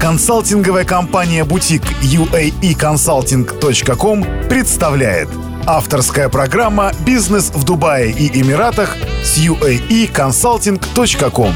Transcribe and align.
Консалтинговая 0.00 0.84
компания 0.86 1.44
«Бутик» 1.44 1.82
uaeconsulting.com 2.00 4.48
представляет 4.48 5.28
Авторская 5.66 6.30
программа 6.30 6.92
«Бизнес 7.04 7.50
в 7.50 7.64
Дубае 7.64 8.10
и 8.10 8.40
Эмиратах» 8.40 8.96
с 9.22 9.36
uaeconsulting.com 9.36 11.52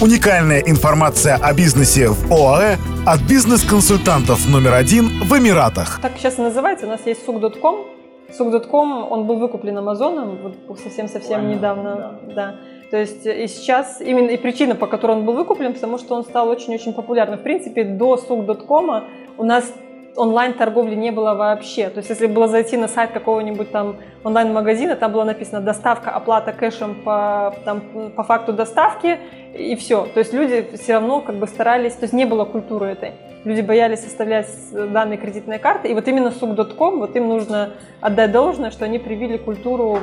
Уникальная 0.00 0.58
информация 0.58 1.36
о 1.36 1.54
бизнесе 1.54 2.08
в 2.08 2.32
ОАЭ 2.32 2.78
от 3.06 3.20
бизнес-консультантов 3.20 4.48
номер 4.48 4.74
один 4.74 5.22
в 5.22 5.38
Эмиратах. 5.38 6.00
Так 6.02 6.14
сейчас 6.18 6.36
и 6.38 6.42
называется. 6.42 6.86
У 6.86 6.88
нас 6.88 7.02
есть 7.06 7.24
сук.ком. 7.24 7.93
Сук.ком, 8.36 9.10
он 9.10 9.26
был 9.26 9.36
выкуплен 9.36 9.78
Амазоном 9.78 10.38
вот 10.66 10.78
совсем-совсем 10.80 11.48
недавно. 11.48 12.18
Да. 12.26 12.34
да. 12.34 12.54
То 12.90 12.98
есть 12.98 13.26
и 13.26 13.46
сейчас 13.48 14.00
именно 14.00 14.30
и 14.30 14.36
причина, 14.36 14.74
по 14.74 14.86
которой 14.86 15.12
он 15.12 15.24
был 15.24 15.34
выкуплен, 15.34 15.72
потому 15.72 15.98
что 15.98 16.14
он 16.14 16.24
стал 16.24 16.48
очень-очень 16.48 16.92
популярным. 16.92 17.38
В 17.38 17.42
принципе, 17.42 17.84
до 17.84 18.16
сук.ком 18.16 19.04
у 19.36 19.44
нас 19.44 19.72
онлайн-торговли 20.16 20.94
не 20.94 21.10
было 21.10 21.34
вообще. 21.34 21.88
То 21.90 21.98
есть 21.98 22.10
если 22.10 22.26
было 22.26 22.48
зайти 22.48 22.76
на 22.76 22.88
сайт 22.88 23.10
какого-нибудь 23.10 23.70
там 23.70 23.96
онлайн-магазина, 24.22 24.96
там 24.96 25.12
было 25.12 25.24
написано 25.24 25.60
доставка, 25.60 26.10
оплата 26.10 26.52
кэшем 26.52 27.02
по, 27.02 27.54
там, 27.64 27.82
по 28.16 28.22
факту 28.22 28.52
доставки 28.52 29.18
и 29.54 29.76
все. 29.76 30.06
То 30.14 30.20
есть 30.20 30.32
люди 30.32 30.68
все 30.74 30.94
равно 30.94 31.20
как 31.20 31.36
бы 31.36 31.46
старались, 31.46 31.94
то 31.94 32.04
есть 32.04 32.12
не 32.12 32.24
было 32.24 32.44
культуры 32.44 32.86
этой. 32.86 33.12
Люди 33.44 33.60
боялись 33.60 34.04
оставлять 34.04 34.48
данные 34.72 35.18
кредитной 35.18 35.58
карты. 35.58 35.88
И 35.88 35.94
вот 35.94 36.08
именно 36.08 36.30
сук.ком, 36.30 36.98
вот 36.98 37.14
им 37.16 37.28
нужно 37.28 37.74
отдать 38.00 38.32
должное, 38.32 38.70
что 38.70 38.84
они 38.84 38.98
привили 38.98 39.36
культуру 39.36 39.98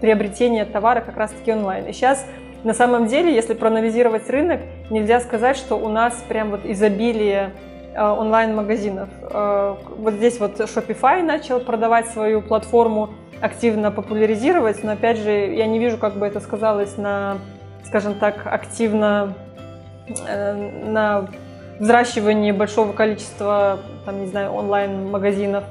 приобретения 0.00 0.64
товара 0.64 1.00
как 1.00 1.16
раз-таки 1.16 1.52
онлайн. 1.52 1.86
И 1.86 1.92
сейчас 1.92 2.26
на 2.64 2.74
самом 2.74 3.06
деле, 3.06 3.34
если 3.34 3.54
проанализировать 3.54 4.28
рынок, 4.30 4.60
нельзя 4.90 5.20
сказать, 5.20 5.56
что 5.56 5.76
у 5.76 5.88
нас 5.88 6.24
прям 6.28 6.50
вот 6.50 6.60
изобилие 6.64 7.52
Э, 7.94 8.08
онлайн-магазинов. 8.08 9.10
Э, 9.20 9.76
вот 9.98 10.14
здесь 10.14 10.40
вот 10.40 10.58
Shopify 10.60 11.22
начал 11.22 11.60
продавать 11.60 12.06
свою 12.06 12.40
платформу, 12.40 13.10
активно 13.42 13.90
популяризировать, 13.90 14.82
но 14.82 14.92
опять 14.92 15.18
же 15.18 15.30
я 15.30 15.66
не 15.66 15.78
вижу, 15.78 15.98
как 15.98 16.14
бы 16.14 16.26
это 16.26 16.40
сказалось 16.40 16.96
на, 16.96 17.38
скажем 17.84 18.14
так, 18.14 18.46
активно 18.46 19.34
э, 20.26 20.54
на 20.86 21.28
взращивании 21.82 22.52
большого 22.52 22.92
количества, 22.92 23.80
там, 24.06 24.20
не 24.20 24.26
знаю, 24.28 24.52
онлайн-магазинов. 24.52 25.64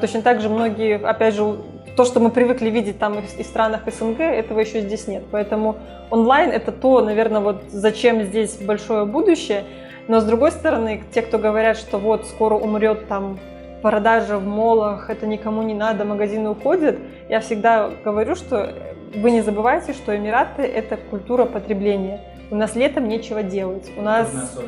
Точно 0.00 0.20
так 0.20 0.40
же 0.40 0.48
многие, 0.48 0.96
опять 0.96 1.34
же, 1.34 1.56
то, 1.96 2.04
что 2.04 2.18
мы 2.18 2.30
привыкли 2.30 2.68
видеть 2.68 2.98
там 2.98 3.18
и 3.18 3.22
в 3.22 3.46
странах 3.46 3.82
СНГ, 3.86 4.20
этого 4.20 4.58
еще 4.58 4.80
здесь 4.80 5.06
нет. 5.06 5.22
Поэтому 5.30 5.76
онлайн 6.10 6.50
это 6.50 6.72
то, 6.72 7.00
наверное, 7.00 7.40
вот 7.40 7.62
зачем 7.68 8.22
здесь 8.22 8.56
большое 8.56 9.04
будущее. 9.04 9.62
Но 10.08 10.20
с 10.20 10.24
другой 10.24 10.50
стороны, 10.50 11.04
те, 11.14 11.22
кто 11.22 11.38
говорят, 11.38 11.76
что 11.76 11.98
вот 11.98 12.26
скоро 12.26 12.54
умрет 12.54 13.06
там 13.06 13.38
продажа 13.82 14.38
в 14.38 14.44
молах, 14.44 15.10
это 15.10 15.26
никому 15.26 15.62
не 15.62 15.74
надо, 15.74 16.04
магазины 16.04 16.50
уходят, 16.50 16.98
я 17.28 17.38
всегда 17.38 17.90
говорю, 18.04 18.34
что 18.34 18.72
вы 19.14 19.30
не 19.30 19.42
забывайте, 19.42 19.92
что 19.92 20.16
Эмираты– 20.16 20.62
это 20.62 20.96
культура 20.96 21.44
потребления. 21.44 22.20
У 22.50 22.56
нас 22.56 22.74
летом 22.74 23.06
нечего 23.08 23.42
делать. 23.42 23.90
У 23.96 24.02
нас 24.02 24.58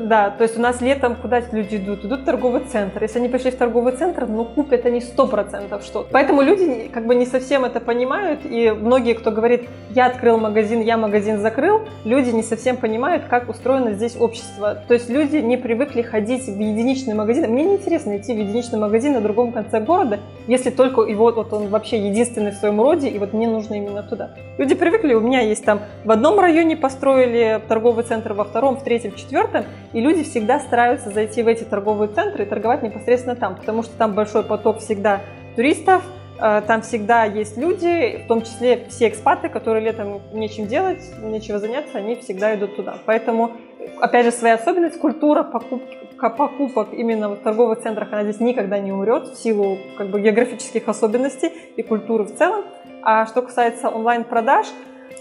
да, 0.00 0.30
то 0.30 0.44
есть 0.44 0.56
у 0.56 0.60
нас 0.60 0.80
летом 0.80 1.16
куда 1.16 1.40
люди 1.52 1.76
идут? 1.76 2.04
Идут 2.04 2.20
в 2.20 2.24
торговый 2.24 2.62
центр. 2.62 3.02
Если 3.02 3.18
они 3.18 3.28
пришли 3.28 3.50
в 3.50 3.56
торговый 3.56 3.92
центр, 3.92 4.26
ну 4.26 4.44
купят 4.44 4.86
они 4.86 5.00
сто 5.00 5.26
процентов 5.26 5.82
что-то. 5.84 6.08
Поэтому 6.12 6.42
люди 6.42 6.88
как 6.92 7.06
бы 7.06 7.14
не 7.14 7.26
совсем 7.26 7.64
это 7.64 7.80
понимают, 7.80 8.40
и 8.44 8.70
многие, 8.70 9.14
кто 9.14 9.30
говорит, 9.30 9.68
я 9.90 10.06
открыл 10.06 10.38
магазин, 10.38 10.80
я 10.80 10.96
магазин 10.96 11.40
закрыл, 11.40 11.82
люди 12.04 12.30
не 12.30 12.42
совсем 12.42 12.76
понимают, 12.76 13.24
как 13.28 13.48
устроено 13.48 13.92
здесь 13.92 14.16
общество. 14.18 14.78
То 14.86 14.94
есть 14.94 15.10
люди 15.10 15.36
не 15.36 15.56
привыкли 15.56 16.02
ходить 16.02 16.46
в 16.46 16.58
единичный 16.58 17.14
магазин. 17.14 17.50
Мне 17.50 17.64
не 17.64 17.74
интересно 17.74 18.16
идти 18.16 18.34
в 18.34 18.38
единичный 18.38 18.78
магазин 18.78 19.14
на 19.14 19.20
другом 19.20 19.52
конце 19.52 19.80
города, 19.80 20.20
если 20.46 20.70
только 20.70 21.02
вот, 21.14 21.36
вот 21.36 21.52
он 21.52 21.68
вообще 21.68 21.98
единственный 21.98 22.52
в 22.52 22.54
своем 22.54 22.80
роде, 22.80 23.08
и 23.08 23.18
вот 23.18 23.32
мне 23.32 23.48
нужно 23.48 23.74
именно 23.74 24.02
туда. 24.02 24.30
Люди 24.58 24.74
привыкли, 24.74 25.14
у 25.14 25.20
меня 25.20 25.40
есть 25.40 25.64
там 25.64 25.80
в 26.04 26.10
одном 26.10 26.38
районе 26.38 26.76
построили 26.76 27.60
торговый 27.68 28.04
центр, 28.04 28.32
во 28.32 28.44
втором, 28.44 28.76
в 28.76 28.84
третьем, 28.84 29.12
в 29.12 29.16
четвертом, 29.16 29.64
и 29.92 30.00
люди 30.00 30.22
всегда 30.22 30.60
стараются 30.60 31.10
зайти 31.10 31.42
в 31.42 31.48
эти 31.48 31.64
торговые 31.64 32.08
центры 32.08 32.44
и 32.44 32.46
торговать 32.46 32.82
непосредственно 32.82 33.36
там, 33.36 33.56
потому 33.56 33.82
что 33.82 33.96
там 33.96 34.12
большой 34.14 34.42
поток 34.42 34.78
всегда 34.78 35.20
туристов, 35.56 36.02
э, 36.40 36.62
там 36.66 36.82
всегда 36.82 37.24
есть 37.24 37.56
люди, 37.56 38.22
в 38.24 38.28
том 38.28 38.42
числе 38.42 38.86
все 38.88 39.08
экспаты, 39.08 39.48
которые 39.48 39.84
летом 39.84 40.20
нечем 40.32 40.66
делать, 40.66 41.02
нечего 41.22 41.58
заняться, 41.58 41.98
они 41.98 42.16
всегда 42.16 42.54
идут 42.54 42.76
туда. 42.76 42.98
Поэтому, 43.06 43.52
опять 44.00 44.24
же, 44.24 44.32
своя 44.32 44.54
особенность, 44.54 44.98
культура 44.98 45.42
покупки, 45.42 45.96
покупок 46.30 46.92
именно 46.92 47.28
в 47.30 47.36
торговых 47.36 47.80
центрах, 47.82 48.12
она 48.12 48.22
здесь 48.24 48.40
никогда 48.40 48.78
не 48.78 48.92
умрет 48.92 49.28
в 49.28 49.36
силу 49.36 49.78
как 49.96 50.08
бы, 50.08 50.20
географических 50.20 50.86
особенностей 50.88 51.52
и 51.76 51.82
культуры 51.82 52.24
в 52.24 52.34
целом. 52.36 52.64
А 53.02 53.26
что 53.26 53.42
касается 53.42 53.88
онлайн-продаж, 53.88 54.66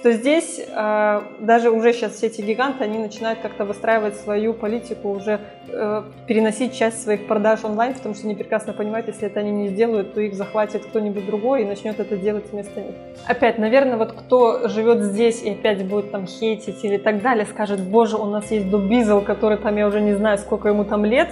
то 0.02 0.12
здесь 0.12 0.60
э, 0.60 1.22
даже 1.40 1.70
уже 1.70 1.94
сейчас 1.94 2.14
все 2.14 2.28
эти 2.28 2.42
гиганты, 2.42 2.84
они 2.84 2.98
начинают 2.98 3.40
как-то 3.40 3.66
выстраивать 3.66 4.16
свою 4.16 4.54
политику, 4.54 5.10
уже 5.10 5.40
э, 5.68 6.04
переносить 6.28 6.74
часть 6.74 7.04
своих 7.04 7.28
продаж 7.28 7.64
онлайн, 7.64 7.94
потому 7.94 8.16
что 8.16 8.26
они 8.26 8.36
прекрасно 8.36 8.74
понимают, 8.74 9.08
если 9.08 9.28
это 9.28 9.40
они 9.40 9.52
не 9.52 9.68
сделают, 9.70 10.14
то 10.14 10.22
их 10.22 10.34
захватит 10.34 10.86
кто-нибудь 10.86 11.26
другой 11.26 11.62
и 11.62 11.66
начнет 11.66 12.00
это 12.00 12.18
делать 12.18 12.52
вместо 12.52 12.82
них. 12.82 12.96
Опять, 13.28 13.58
наверное, 13.58 13.98
вот 13.98 14.14
кто 14.14 14.68
живет 14.68 15.02
здесь 15.02 15.44
и 15.44 15.52
опять 15.52 15.86
будет 15.86 16.12
там 16.12 16.26
хейтить 16.26 16.84
или 16.84 16.98
так 16.98 17.22
далее, 17.22 17.46
скажет, 17.46 17.82
боже, 17.82 18.18
у 18.18 18.26
нас 18.26 18.52
есть 18.52 18.70
Дубизел, 18.70 19.22
который 19.22 19.58
там, 19.58 19.78
я 19.78 19.88
уже 19.88 20.02
не 20.02 20.14
знаю, 20.14 20.38
сколько 20.38 20.70
ему 20.70 20.84
там 20.84 21.06
лет, 21.06 21.30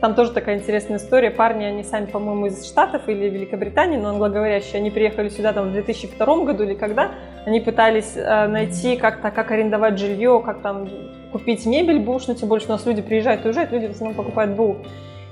там 0.00 0.14
тоже 0.14 0.32
такая 0.32 0.56
интересная 0.56 0.96
история. 0.96 1.30
Парни, 1.30 1.64
они 1.64 1.84
сами, 1.84 2.06
по-моему, 2.06 2.46
из 2.46 2.66
Штатов 2.66 3.08
или 3.08 3.28
Великобритании, 3.28 3.98
но 3.98 4.08
англоговорящие. 4.08 4.76
Они 4.76 4.90
приехали 4.90 5.28
сюда 5.28 5.52
там 5.52 5.68
в 5.68 5.72
2002 5.72 6.44
году 6.44 6.64
или 6.64 6.74
когда. 6.74 7.10
Они 7.44 7.60
пытались 7.60 8.12
э, 8.16 8.46
найти 8.46 8.96
как-то, 8.96 9.30
как 9.30 9.50
арендовать 9.50 9.98
жилье, 9.98 10.42
как 10.44 10.62
там 10.62 10.88
купить 11.32 11.66
мебель 11.66 12.00
бушную, 12.00 12.36
тем 12.36 12.48
что 12.60 12.72
у 12.72 12.76
нас 12.76 12.86
люди 12.86 13.02
приезжают 13.02 13.44
и 13.44 13.48
уезжают, 13.48 13.72
люди 13.72 13.86
в 13.86 13.90
основном 13.90 14.16
покупают 14.16 14.56
бу. 14.56 14.78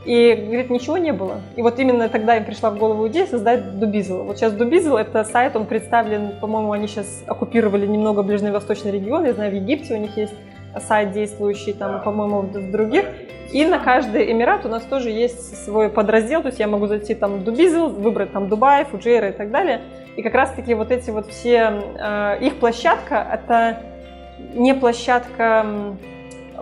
И, 0.04 0.34
говорит, 0.34 0.70
ничего 0.70 0.96
не 0.96 1.12
было. 1.12 1.40
И 1.56 1.62
вот 1.62 1.78
именно 1.78 2.08
тогда 2.08 2.36
им 2.36 2.44
пришла 2.44 2.70
в 2.70 2.78
голову 2.78 3.08
идея 3.08 3.26
создать 3.26 3.78
Дубизл. 3.78 4.22
Вот 4.22 4.38
сейчас 4.38 4.52
Дубизл— 4.52 4.96
это 4.96 5.24
сайт, 5.24 5.56
он 5.56 5.66
представлен, 5.66 6.32
по-моему, 6.40 6.72
они 6.72 6.86
сейчас 6.86 7.24
оккупировали 7.26 7.86
немного 7.86 8.22
ближневосточный 8.22 8.90
регион. 8.90 9.24
Я 9.24 9.32
знаю, 9.32 9.50
в 9.50 9.54
Египте 9.54 9.94
у 9.94 9.98
них 9.98 10.16
есть 10.16 10.34
сайт 10.86 11.12
действующий, 11.12 11.72
там, 11.72 12.02
по-моему, 12.02 12.42
в 12.42 12.70
других. 12.70 13.06
И 13.52 13.64
на 13.64 13.78
каждый 13.78 14.30
Эмират 14.30 14.66
у 14.66 14.68
нас 14.68 14.82
тоже 14.82 15.10
есть 15.10 15.64
свой 15.64 15.88
подраздел, 15.88 16.42
то 16.42 16.48
есть 16.48 16.60
я 16.60 16.66
могу 16.66 16.86
зайти 16.86 17.14
там 17.14 17.38
в 17.38 17.44
Дубизл, 17.44 17.88
выбрать 17.88 18.32
там 18.32 18.48
Дубай, 18.48 18.84
Фуджейра 18.84 19.30
и 19.30 19.32
так 19.32 19.50
далее. 19.50 19.80
И 20.16 20.22
как 20.22 20.34
раз-таки 20.34 20.74
вот 20.74 20.90
эти 20.90 21.10
вот 21.10 21.28
все, 21.28 21.82
э, 21.98 22.38
их 22.40 22.56
площадка, 22.56 23.26
это 23.32 23.82
не 24.54 24.74
площадка, 24.74 25.64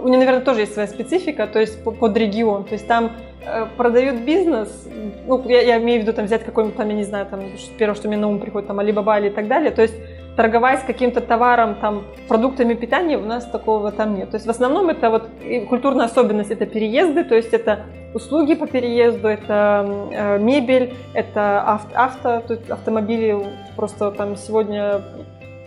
у 0.00 0.08
нее, 0.08 0.18
наверное, 0.18 0.42
тоже 0.42 0.60
есть 0.60 0.74
своя 0.74 0.86
специфика, 0.86 1.46
то 1.46 1.58
есть 1.58 1.82
под 1.82 2.16
регион, 2.16 2.64
то 2.64 2.74
есть 2.74 2.86
там 2.86 3.12
э, 3.44 3.66
продают 3.76 4.20
бизнес, 4.20 4.86
ну, 5.26 5.42
я, 5.48 5.62
я 5.62 5.78
имею 5.78 6.00
в 6.00 6.02
виду 6.02 6.12
там 6.12 6.26
взять 6.26 6.44
какой-нибудь 6.44 6.76
там, 6.76 6.88
я 6.88 6.94
не 6.94 7.04
знаю, 7.04 7.26
там, 7.26 7.40
первое, 7.78 7.94
что 7.96 8.08
мне 8.08 8.16
на 8.16 8.28
ум 8.28 8.38
приходит, 8.38 8.68
там, 8.68 8.78
Alibaba 8.78 9.18
или 9.20 9.30
так 9.30 9.48
далее, 9.48 9.70
то 9.70 9.82
есть 9.82 9.94
торговать 10.36 10.84
каким-то 10.84 11.20
товаром, 11.20 11.76
там, 11.76 12.04
продуктами 12.28 12.74
питания, 12.74 13.16
у 13.16 13.24
нас 13.24 13.44
такого 13.46 13.90
там 13.90 14.14
нет. 14.14 14.30
То 14.30 14.36
есть 14.36 14.46
в 14.46 14.50
основном 14.50 14.90
это 14.90 15.10
вот 15.10 15.28
культурная 15.68 16.06
особенность, 16.06 16.50
это 16.50 16.66
переезды, 16.66 17.24
то 17.24 17.34
есть 17.34 17.54
это 17.54 17.86
услуги 18.14 18.54
по 18.54 18.66
переезду, 18.66 19.28
это 19.28 20.08
э, 20.12 20.38
мебель, 20.38 20.94
это 21.14 21.62
авто, 21.62 21.90
авто 21.94 22.40
то 22.40 22.54
есть 22.54 22.70
автомобили 22.70 23.36
просто 23.76 24.10
там 24.10 24.36
сегодня 24.36 25.02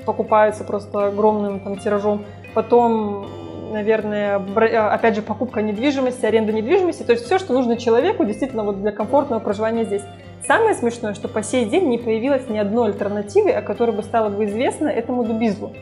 покупаются 0.06 0.63
просто 0.63 1.08
огромным 1.08 1.59
там 1.59 1.78
тиражом. 1.78 2.25
Потом 2.53 3.28
наверное, 3.72 4.40
э, 4.40 4.78
опять 4.78 5.16
же, 5.16 5.22
покупка 5.22 5.62
недвижимости, 5.62 6.26
аренда 6.26 6.52
недвижимости, 6.52 7.03
то 7.03 7.11
есть 7.11 7.26
все, 7.26 7.38
что 7.40 7.53
нужно 7.53 7.78
человеку 7.78 8.26
действительно 8.26 8.64
вот 8.64 8.82
для 8.82 8.91
комфортного 8.91 9.40
проживания 9.40 9.85
здесь. 9.85 10.03
Самое 10.46 10.76
смешное, 10.76 11.14
что 11.14 11.28
по 11.28 11.44
сей 11.44 11.66
день 11.66 11.90
не 11.90 11.97
появилось 11.97 12.50
ни 12.50 12.58
одной 12.58 12.90
альтернативы, 12.90 13.52
о 13.52 13.62
которой 13.62 13.91
бы 13.91 14.03
стало 14.03 14.30
бы 14.30 14.46
известно 14.46 14.88
этому 14.88 15.24
дубизлу. 15.24 15.74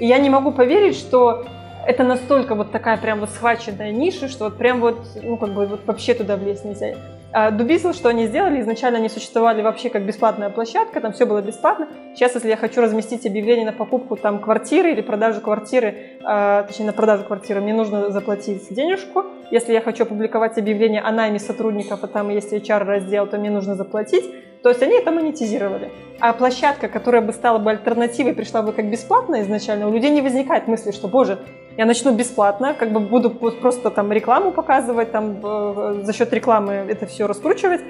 И 0.00 0.06
я 0.06 0.18
не 0.18 0.30
могу 0.30 0.52
поверить, 0.52 0.96
что 0.96 1.44
это 1.88 2.04
настолько 2.04 2.54
вот 2.54 2.70
такая 2.70 2.98
прям 2.98 3.20
вот 3.20 3.30
схваченная 3.30 3.92
ниша, 3.92 4.28
что 4.28 4.44
вот 4.44 4.58
прям 4.58 4.80
вот, 4.80 4.98
ну 5.22 5.38
как 5.38 5.54
бы 5.54 5.64
вот 5.64 5.86
вообще 5.86 6.12
туда 6.12 6.36
влезть 6.36 6.66
нельзя. 6.66 6.96
А 7.32 7.50
Дубисл, 7.50 7.94
что 7.94 8.10
они 8.10 8.26
сделали, 8.26 8.60
изначально 8.60 8.98
они 8.98 9.08
существовали 9.08 9.62
вообще 9.62 9.88
как 9.88 10.02
бесплатная 10.02 10.50
площадка, 10.50 11.00
там 11.00 11.14
все 11.14 11.24
было 11.24 11.40
бесплатно. 11.40 11.88
Сейчас, 12.14 12.34
если 12.34 12.50
я 12.50 12.58
хочу 12.58 12.82
разместить 12.82 13.24
объявление 13.24 13.64
на 13.64 13.72
покупку 13.72 14.16
там 14.16 14.38
квартиры 14.38 14.92
или 14.92 15.00
продажу 15.00 15.40
квартиры, 15.40 15.96
э, 16.20 16.64
точнее 16.66 16.86
на 16.86 16.92
продажу 16.92 17.24
квартиры, 17.24 17.62
мне 17.62 17.72
нужно 17.72 18.10
заплатить 18.10 18.68
денежку. 18.68 19.24
Если 19.50 19.72
я 19.72 19.80
хочу 19.80 20.02
опубликовать 20.02 20.58
объявление 20.58 21.00
о 21.00 21.10
найме 21.10 21.38
сотрудников, 21.38 22.00
а 22.02 22.06
там 22.06 22.28
есть 22.28 22.52
HR-раздел, 22.52 23.26
то 23.26 23.38
мне 23.38 23.50
нужно 23.50 23.76
заплатить. 23.76 24.24
То 24.62 24.68
есть 24.68 24.82
они 24.82 24.98
это 24.98 25.10
монетизировали. 25.10 25.90
А 26.20 26.34
площадка, 26.34 26.88
которая 26.88 27.22
бы 27.22 27.32
стала 27.32 27.58
бы 27.58 27.70
альтернативой, 27.70 28.34
пришла 28.34 28.60
бы 28.60 28.72
как 28.72 28.90
бесплатная 28.90 29.42
изначально, 29.42 29.88
у 29.88 29.92
людей 29.92 30.10
не 30.10 30.20
возникает 30.20 30.66
мысли, 30.66 30.90
что, 30.90 31.08
боже, 31.08 31.38
я 31.78 31.86
начну 31.86 32.12
бесплатно, 32.12 32.74
как 32.74 32.92
бы 32.92 32.98
буду 32.98 33.30
просто 33.30 33.90
там 33.90 34.12
рекламу 34.12 34.50
показывать, 34.50 35.12
там 35.12 35.40
э, 35.42 36.02
за 36.02 36.12
счет 36.12 36.32
рекламы 36.32 36.72
это 36.72 37.06
все 37.06 37.28
раскручивать. 37.28 37.80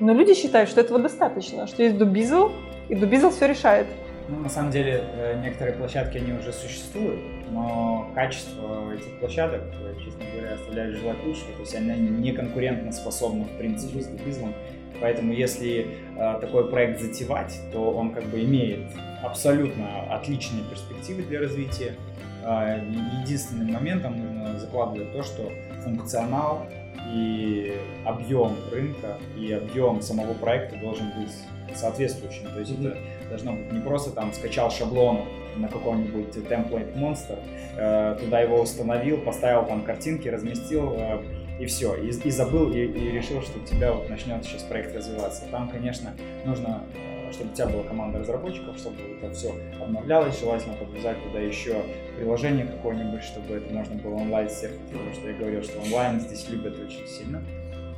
Но 0.00 0.12
люди 0.12 0.34
считают, 0.34 0.68
что 0.68 0.80
этого 0.80 0.98
достаточно, 0.98 1.68
что 1.68 1.82
есть 1.84 1.96
Дубизл, 1.96 2.50
и 2.88 2.96
Дубизл 2.96 3.30
все 3.30 3.46
решает. 3.46 3.86
Ну, 4.28 4.40
на 4.40 4.48
самом 4.48 4.72
деле, 4.72 5.04
э, 5.14 5.40
некоторые 5.44 5.76
площадки, 5.76 6.18
они 6.18 6.32
уже 6.32 6.52
существуют, 6.52 7.20
но 7.50 8.10
качество 8.16 8.92
этих 8.92 9.20
площадок, 9.20 9.62
э, 9.80 9.94
честно 10.04 10.24
говоря, 10.34 10.54
оставляет 10.54 10.96
желать 10.96 11.24
лучшего. 11.24 11.52
То 11.52 11.60
есть 11.60 11.74
они 11.76 11.92
не 11.92 12.32
конкурентно 12.32 12.90
способны, 12.90 13.44
в 13.44 13.58
принципе, 13.58 14.00
с 14.00 14.06
Дубизлом. 14.06 14.54
Поэтому 15.00 15.32
если 15.32 15.86
э, 16.16 16.38
такой 16.40 16.68
проект 16.68 17.00
затевать, 17.00 17.56
то 17.72 17.92
он 17.92 18.12
как 18.12 18.24
бы 18.24 18.40
имеет 18.42 18.90
абсолютно 19.22 20.02
отличные 20.10 20.64
перспективы 20.64 21.22
для 21.22 21.38
развития. 21.38 21.94
Э, 22.42 22.80
единственным 23.22 23.72
моментом 23.72 24.18
нужно 24.18 24.58
закладывать 24.58 25.12
то, 25.12 25.22
что 25.22 25.50
функционал 25.82 26.66
и 27.12 27.74
объем 28.04 28.56
рынка 28.70 29.18
и 29.36 29.52
объем 29.52 30.00
самого 30.02 30.34
проекта 30.34 30.76
должен 30.78 31.06
быть 31.18 31.32
соответствующим. 31.76 32.44
То 32.52 32.60
есть 32.60 32.72
это 32.72 32.96
должно 33.28 33.52
быть 33.52 33.72
не 33.72 33.80
просто 33.80 34.10
там 34.10 34.32
скачал 34.32 34.70
шаблон 34.70 35.20
на 35.56 35.68
какой-нибудь 35.68 36.36
template 36.36 36.96
monster, 36.96 37.38
э, 37.76 38.16
туда 38.20 38.40
его 38.40 38.60
установил, 38.60 39.18
поставил 39.18 39.66
там 39.66 39.82
картинки, 39.82 40.28
разместил 40.28 40.94
э, 40.96 41.22
и 41.60 41.66
все, 41.66 41.94
и, 41.94 42.08
и 42.08 42.30
забыл, 42.30 42.72
и, 42.72 42.78
и 42.78 43.10
решил, 43.10 43.42
что 43.42 43.58
у 43.58 43.64
тебя 43.64 43.92
вот 43.92 44.08
начнет 44.08 44.44
сейчас 44.44 44.62
проект 44.62 44.96
развиваться. 44.96 45.42
Там, 45.50 45.68
конечно, 45.68 46.12
нужно 46.44 46.84
э, 46.94 47.19
чтобы 47.32 47.52
у 47.52 47.54
тебя 47.54 47.66
была 47.66 47.82
команда 47.84 48.18
разработчиков, 48.18 48.76
чтобы 48.76 48.96
это 49.20 49.32
все 49.34 49.54
обновлялось, 49.80 50.38
желательно 50.38 50.74
подвязать 50.74 51.22
туда 51.24 51.40
еще 51.40 51.82
приложение 52.16 52.66
какое-нибудь, 52.66 53.22
чтобы 53.22 53.54
это 53.54 53.72
можно 53.72 53.94
было 53.96 54.14
онлайн 54.14 54.50
серфить, 54.50 54.80
потому 54.90 55.12
что 55.12 55.28
я 55.28 55.36
говорил, 55.36 55.62
что 55.62 55.78
онлайн 55.80 56.20
здесь 56.20 56.48
любят 56.48 56.78
очень 56.78 57.06
сильно, 57.06 57.42